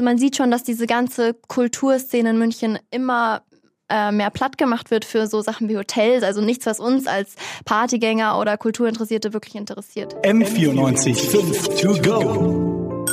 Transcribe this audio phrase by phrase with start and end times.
[0.00, 3.42] Man sieht schon, dass diese ganze Kulturszene in München immer
[3.88, 7.34] äh, mehr platt gemacht wird für so Sachen wie Hotels, also nichts, was uns als
[7.64, 10.14] Partygänger oder Kulturinteressierte wirklich interessiert.
[10.24, 13.06] M94 5 to go.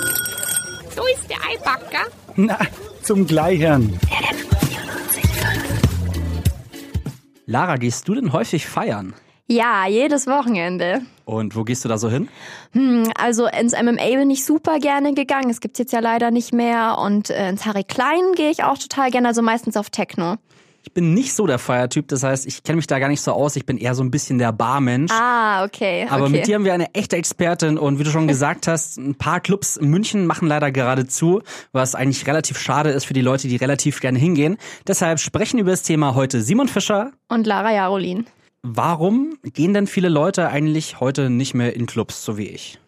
[0.95, 2.05] So ist der Eibacker.
[2.35, 2.59] Na,
[3.01, 3.99] zum Gleichern.
[7.47, 9.15] Lara, gehst du denn häufig feiern?
[9.47, 11.01] Ja, jedes Wochenende.
[11.25, 12.29] Und wo gehst du da so hin?
[12.73, 15.49] Hm, also ins MMA bin ich super gerne gegangen.
[15.49, 16.97] Es gibt's jetzt ja leider nicht mehr.
[16.99, 20.37] Und äh, ins Harry Klein gehe ich auch total gerne, also meistens auf Techno.
[20.87, 23.31] Ich bin nicht so der Feiertyp, das heißt, ich kenne mich da gar nicht so
[23.31, 23.55] aus.
[23.55, 25.11] Ich bin eher so ein bisschen der Barmensch.
[25.11, 26.05] Ah, okay.
[26.11, 26.31] Aber okay.
[26.33, 29.39] mit dir haben wir eine echte Expertin und wie du schon gesagt hast, ein paar
[29.39, 33.47] Clubs in München machen leider gerade zu, was eigentlich relativ schade ist für die Leute,
[33.47, 34.57] die relativ gerne hingehen.
[34.85, 37.11] Deshalb sprechen über das Thema heute Simon Fischer.
[37.29, 38.27] Und Lara Jarolin.
[38.67, 42.79] Warum gehen denn viele Leute eigentlich heute nicht mehr in Clubs, so wie ich?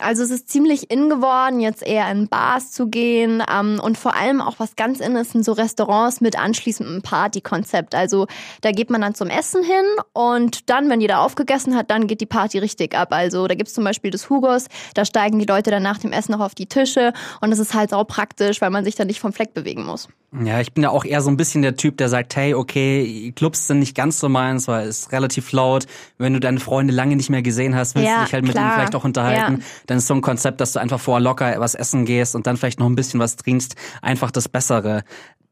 [0.00, 4.16] Also es ist ziemlich in geworden, jetzt eher in Bars zu gehen ähm, und vor
[4.16, 7.94] allem auch was ganz in ist, sind so Restaurants mit anschließendem Partykonzept.
[7.94, 8.26] Also
[8.62, 12.20] da geht man dann zum Essen hin und dann, wenn jeder aufgegessen hat, dann geht
[12.20, 13.12] die Party richtig ab.
[13.12, 16.32] Also da gibt's zum Beispiel das Hugos, da steigen die Leute dann nach dem Essen
[16.32, 19.20] noch auf die Tische und das ist halt sau praktisch, weil man sich dann nicht
[19.20, 20.08] vom Fleck bewegen muss.
[20.32, 23.32] Ja, ich bin ja auch eher so ein bisschen der Typ, der sagt, hey, okay,
[23.34, 25.86] Clubs sind nicht ganz so meins, weil es ist relativ laut.
[26.18, 28.52] Wenn du deine Freunde lange nicht mehr gesehen hast, willst Ja, du dich halt mit
[28.52, 28.66] klar.
[28.66, 29.56] ihnen vielleicht auch unterhalten.
[29.58, 29.66] Ja.
[29.86, 32.56] Dann ist so ein Konzept, dass du einfach vorher locker was essen gehst und dann
[32.56, 35.02] vielleicht noch ein bisschen was trinkst, einfach das Bessere.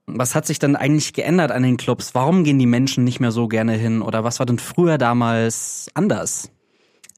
[0.07, 2.15] Was hat sich denn eigentlich geändert an den Clubs?
[2.15, 4.01] Warum gehen die Menschen nicht mehr so gerne hin?
[4.01, 6.51] Oder was war denn früher damals anders?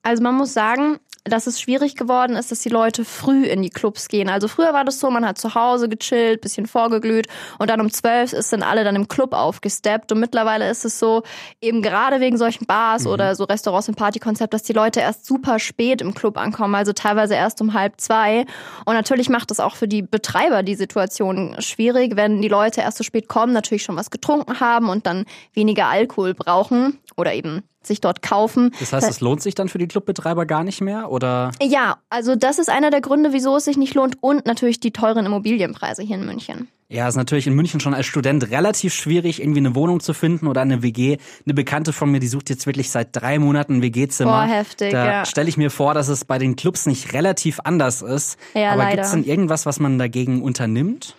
[0.03, 3.71] Also man muss sagen, dass es schwierig geworden ist, dass die Leute früh in die
[3.71, 4.29] Clubs gehen.
[4.29, 7.27] Also früher war das so, man hat zu Hause gechillt, bisschen vorgeglüht
[7.59, 10.13] und dann um zwölf ist dann alle dann im Club aufgesteppt.
[10.13, 11.23] Und mittlerweile ist es so,
[11.61, 15.59] eben gerade wegen solchen Bars oder so Restaurants im Partykonzept, dass die Leute erst super
[15.59, 18.47] spät im Club ankommen, also teilweise erst um halb zwei.
[18.87, 22.99] Und natürlich macht das auch für die Betreiber die Situation schwierig, wenn die Leute erst
[22.99, 27.63] so spät kommen, natürlich schon was getrunken haben und dann weniger Alkohol brauchen oder eben
[27.83, 28.73] sich dort kaufen.
[28.81, 31.11] Das heißt, es lohnt sich dann für die Clubbetreiber gar nicht mehr?
[31.11, 34.81] Oder Ja, also das ist einer der Gründe, wieso es sich nicht lohnt und natürlich
[34.81, 36.69] die teuren Immobilienpreise hier in München.
[36.93, 40.49] Ja, ist natürlich in München schon als Student relativ schwierig, irgendwie eine Wohnung zu finden
[40.49, 41.19] oder eine WG.
[41.47, 44.45] Eine Bekannte von mir, die sucht jetzt wirklich seit drei Monaten ein WG-Zimmer.
[44.45, 45.25] Boah, heftig, Da ja.
[45.25, 48.37] stelle ich mir vor, dass es bei den Clubs nicht relativ anders ist.
[48.55, 48.97] Ja, Aber leider.
[48.97, 51.15] gibt's denn irgendwas, was man dagegen unternimmt?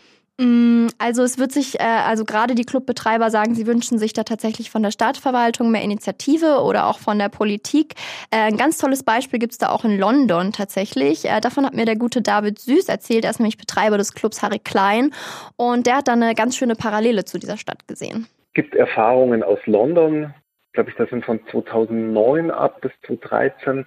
[0.98, 4.72] Also es wird sich, äh, also gerade die Clubbetreiber sagen, sie wünschen sich da tatsächlich
[4.72, 7.94] von der Stadtverwaltung mehr Initiative oder auch von der Politik.
[8.32, 11.26] Äh, ein ganz tolles Beispiel gibt's da auch in London tatsächlich.
[11.26, 13.24] Äh, davon hat mir der gute David Süß erzählt.
[13.24, 15.12] Er ist nämlich Betreiber des Clubs Harry Klein
[15.58, 18.28] und der hat da eine ganz schöne Parallele zu dieser Stadt gesehen.
[18.54, 20.34] gibt Erfahrungen aus London,
[20.74, 23.86] glaube ich, das sind von 2009 ab bis 2013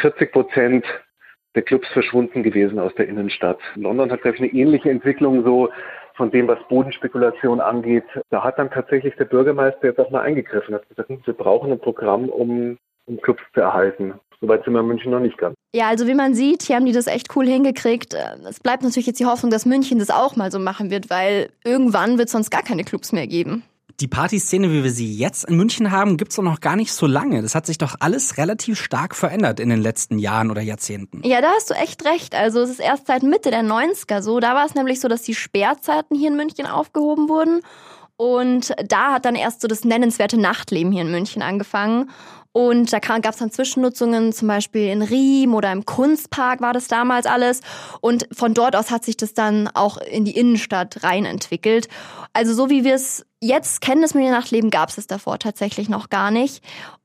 [0.00, 0.86] 40 Prozent
[1.54, 3.58] der Clubs verschwunden gewesen aus der Innenstadt.
[3.74, 5.68] London hat, glaube ich, eine ähnliche Entwicklung so
[6.16, 8.04] von dem, was Bodenspekulation angeht.
[8.30, 11.78] Da hat dann tatsächlich der Bürgermeister jetzt auch mal eingegriffen, hat gesagt, wir brauchen ein
[11.78, 14.14] Programm, um, um Clubs zu erhalten.
[14.40, 15.54] Soweit sind wir in München noch nicht ganz.
[15.74, 18.12] Ja, also wie man sieht, hier haben die das echt cool hingekriegt.
[18.12, 21.10] Äh, Es bleibt natürlich jetzt die Hoffnung, dass München das auch mal so machen wird,
[21.10, 23.62] weil irgendwann wird es sonst gar keine Clubs mehr geben.
[24.02, 27.06] Die Partyszene, wie wir sie jetzt in München haben, gibt's doch noch gar nicht so
[27.06, 27.40] lange.
[27.40, 31.22] Das hat sich doch alles relativ stark verändert in den letzten Jahren oder Jahrzehnten.
[31.24, 32.34] Ja, da hast du echt recht.
[32.34, 34.40] Also es ist erst seit Mitte der 90er so.
[34.40, 37.60] Da war es nämlich so, dass die Sperrzeiten hier in München aufgehoben wurden.
[38.16, 42.10] Und da hat dann erst so das nennenswerte Nachtleben hier in München angefangen.
[42.52, 46.86] Und da gab es dann Zwischennutzungen, zum Beispiel in Riem oder im Kunstpark war das
[46.86, 47.62] damals alles.
[48.00, 51.88] Und von dort aus hat sich das dann auch in die Innenstadt rein entwickelt.
[52.34, 55.88] Also so wie wir es jetzt kennen, das Münchner Nachtleben, gab es es davor tatsächlich
[55.88, 56.62] noch gar nicht.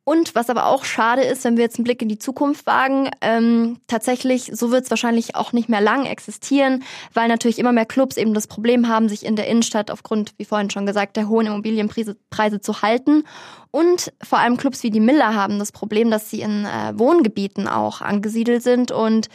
[0.08, 3.10] Und was aber auch schade ist, wenn wir jetzt einen Blick in die Zukunft wagen,
[3.20, 6.84] ähm, tatsächlich, so wird es wahrscheinlich auch nicht mehr lang existieren,
[7.14, 10.46] weil natürlich immer mehr Clubs eben das Problem haben, sich in der Innenstadt aufgrund, wie
[10.46, 13.26] vorhin schon gesagt, der hohen Immobilienpreise Preise zu halten.
[13.70, 17.68] Und vor allem Clubs wie die Miller haben das Problem, dass sie in äh, Wohngebieten
[17.68, 19.30] auch angesiedelt sind und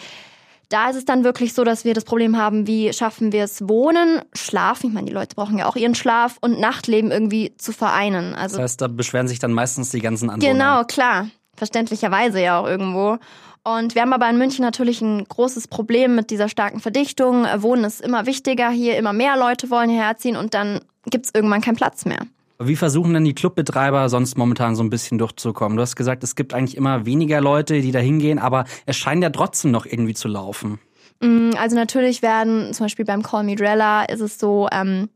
[0.72, 3.68] da ist es dann wirklich so, dass wir das Problem haben, wie schaffen wir es,
[3.68, 7.72] Wohnen, Schlafen, ich meine, die Leute brauchen ja auch ihren Schlaf und Nachtleben irgendwie zu
[7.72, 8.34] vereinen.
[8.34, 10.52] Also Das heißt, da beschweren sich dann meistens die ganzen Anwohner.
[10.52, 11.28] Genau, klar.
[11.56, 13.18] Verständlicherweise ja auch irgendwo.
[13.64, 17.44] Und wir haben aber in München natürlich ein großes Problem mit dieser starken Verdichtung.
[17.58, 21.60] Wohnen ist immer wichtiger hier, immer mehr Leute wollen hierher ziehen und dann gibt's irgendwann
[21.60, 22.20] keinen Platz mehr.
[22.66, 25.76] Wie versuchen denn die Clubbetreiber sonst momentan so ein bisschen durchzukommen?
[25.76, 29.22] Du hast gesagt, es gibt eigentlich immer weniger Leute, die da hingehen, aber es scheint
[29.22, 30.78] ja trotzdem noch irgendwie zu laufen.
[31.20, 35.08] Mm, Also natürlich werden, zum Beispiel beim Call Me Drella ist es so, ähm,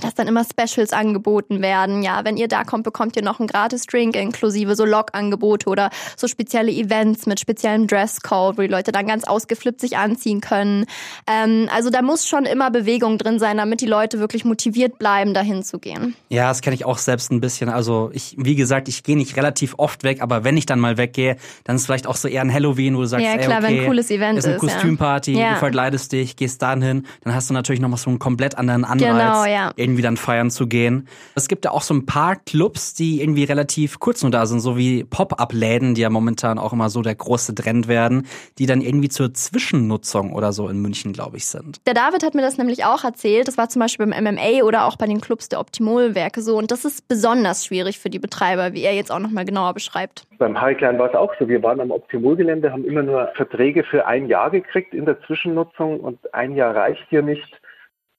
[0.00, 2.02] dass dann immer Specials angeboten werden.
[2.02, 5.90] Ja, wenn ihr da kommt, bekommt ihr noch einen gratis Drink inklusive so Log-Angebote oder
[6.16, 10.86] so spezielle Events mit speziellem Dresscode, wo die Leute dann ganz ausgeflippt sich anziehen können.
[11.26, 15.34] Ähm, also da muss schon immer Bewegung drin sein, damit die Leute wirklich motiviert bleiben,
[15.34, 16.16] dahin zu gehen.
[16.30, 17.68] Ja, das kenne ich auch selbst ein bisschen.
[17.68, 20.96] Also ich, wie gesagt, ich gehe nicht relativ oft weg, aber wenn ich dann mal
[20.96, 23.64] weggehe, dann ist vielleicht auch so eher ein Halloween, wo du sagst, ja, klar, ey,
[23.64, 25.52] okay, wenn ein cooles Event ist eine Kostümparty, ja.
[25.52, 28.56] du verkleidest dich, gehst dann hin, dann hast du natürlich noch mal so einen komplett
[28.56, 29.72] anderen Anreiz, Genau, ja.
[29.82, 31.08] Irgendwie dann feiern zu gehen.
[31.34, 34.60] Es gibt ja auch so ein paar Clubs, die irgendwie relativ kurz nur da sind,
[34.60, 38.26] so wie Pop-up-Läden, die ja momentan auch immer so der große Trend werden,
[38.58, 41.80] die dann irgendwie zur Zwischennutzung oder so in München, glaube ich, sind.
[41.86, 43.48] Der David hat mir das nämlich auch erzählt.
[43.48, 46.56] Das war zum Beispiel beim MMA oder auch bei den Clubs der Optimolwerke so.
[46.56, 50.24] Und das ist besonders schwierig für die Betreiber, wie er jetzt auch nochmal genauer beschreibt.
[50.38, 51.48] Beim Highline war es auch so.
[51.48, 56.00] Wir waren am Optimolgelände, haben immer nur Verträge für ein Jahr gekriegt in der Zwischennutzung
[56.00, 57.60] und ein Jahr reicht hier nicht,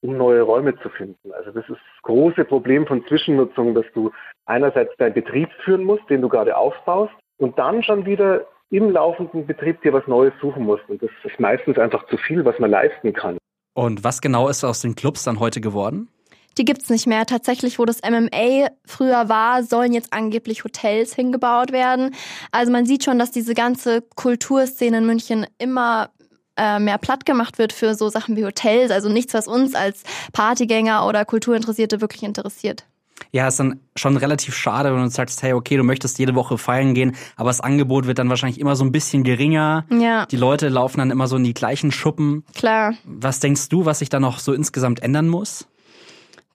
[0.04, 1.32] um neue Räume zu finden.
[1.32, 4.12] Also das ist das große Problem von Zwischennutzung, dass du
[4.46, 9.48] einerseits deinen Betrieb führen musst, den du gerade aufbaust, und dann schon wieder im laufenden
[9.48, 10.84] Betrieb dir was Neues suchen musst.
[10.90, 13.38] Und das ist meistens einfach zu viel, was man leisten kann.
[13.74, 16.10] Und was genau ist aus den Clubs dann heute geworden?
[16.58, 17.26] Die gibt's nicht mehr.
[17.26, 22.14] Tatsächlich, wo das MMA früher war, sollen jetzt angeblich Hotels hingebaut werden.
[22.52, 26.10] Also man sieht schon, dass diese ganze Kulturszene in München immer
[26.58, 28.92] äh, mehr platt gemacht wird für so Sachen wie Hotels.
[28.92, 30.04] Also nichts, was uns als
[30.34, 32.86] Partygänger oder Kulturinteressierte wirklich interessiert.
[33.32, 36.58] Ja, ist dann schon relativ schade, wenn du sagst, hey, okay, du möchtest jede Woche
[36.58, 39.86] feiern gehen, aber das Angebot wird dann wahrscheinlich immer so ein bisschen geringer.
[39.90, 40.26] Ja.
[40.28, 42.44] Die Leute laufen dann immer so in die gleichen Schuppen.
[42.54, 42.94] Klar.
[43.06, 45.68] Was denkst du, was sich da noch so insgesamt ändern muss?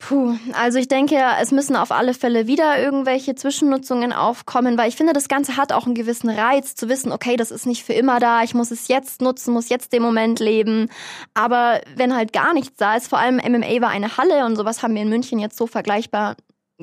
[0.01, 4.95] Puh, also ich denke, es müssen auf alle Fälle wieder irgendwelche Zwischennutzungen aufkommen, weil ich
[4.95, 7.95] finde, das Ganze hat auch einen gewissen Reiz, zu wissen, okay, das ist nicht für
[7.95, 10.89] immer da, ich muss es jetzt nutzen, muss jetzt den Moment leben.
[11.35, 14.85] Aber wenn halt gar nichts da ist, vor allem MMA war eine Halle und sowas
[14.85, 16.37] haben wir in München jetzt so vergleichbar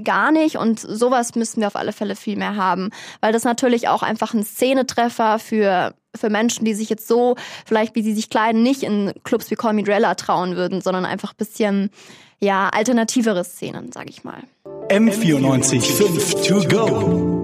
[0.04, 2.90] gar nicht und sowas müssen wir auf alle Fälle viel mehr haben,
[3.22, 7.36] weil das natürlich auch einfach ein Szenetreffer für für Menschen, die sich jetzt so,
[7.66, 11.06] vielleicht wie sie sich kleiden, nicht in Clubs wie Call Me Drella trauen würden, sondern
[11.06, 11.90] einfach ein bisschen,
[12.40, 14.44] ja, alternativere Szenen, sag ich mal.
[14.90, 17.35] M94 5 to go.